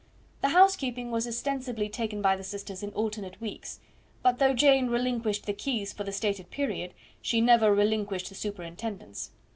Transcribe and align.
The 0.41 0.49
housekeeping 0.49 1.11
was 1.11 1.27
ostensibly 1.27 1.87
taken 1.87 2.23
by 2.23 2.35
the 2.35 2.43
sisters 2.43 2.81
in 2.81 2.89
alternate 2.93 3.39
weeks; 3.39 3.79
but 4.23 4.39
though 4.39 4.55
Jane 4.55 4.87
relinquished 4.87 5.45
the 5.45 5.53
keys 5.53 5.93
for 5.93 6.03
the 6.03 6.11
stated 6.11 6.49
period, 6.49 6.95
she 7.21 7.39
never 7.39 7.71
relinquished 7.71 8.29
the 8.29 8.33
superintendence. 8.33 9.29